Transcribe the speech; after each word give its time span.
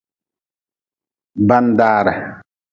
Bandare. 1.47 2.13